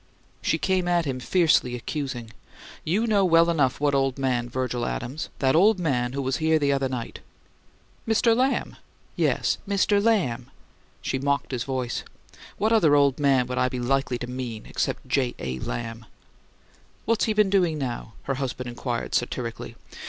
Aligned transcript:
She 0.41 0.57
came 0.57 0.87
at 0.87 1.05
him, 1.05 1.19
fiercely 1.19 1.75
accusing. 1.75 2.33
"You 2.83 3.05
know 3.05 3.23
well 3.23 3.51
enough 3.51 3.79
what 3.79 3.93
old 3.93 4.17
man, 4.17 4.49
Virgil 4.49 4.83
Adams! 4.83 5.29
That 5.37 5.55
old 5.55 5.77
man 5.77 6.13
who 6.13 6.23
was 6.23 6.37
here 6.37 6.57
the 6.57 6.73
other 6.73 6.89
night." 6.89 7.19
"Mr. 8.07 8.35
Lamb?" 8.35 8.77
"Yes; 9.15 9.59
'Mister 9.67 10.01
Lamb!'" 10.01 10.49
She 11.03 11.19
mocked 11.19 11.51
his 11.51 11.65
voice. 11.65 12.01
"What 12.57 12.73
other 12.73 12.95
old 12.95 13.19
man 13.19 13.45
would 13.45 13.59
I 13.59 13.69
be 13.69 13.77
likely 13.79 14.17
to 14.17 14.25
mean 14.27 14.65
except 14.65 15.07
J. 15.07 15.35
A. 15.37 15.59
Lamb?" 15.59 16.05
"What's 17.05 17.25
he 17.25 17.33
been 17.33 17.51
doing 17.51 17.77
now?" 17.77 18.13
her 18.23 18.33
husband 18.33 18.67
inquired, 18.69 19.13
satirically. 19.13 19.75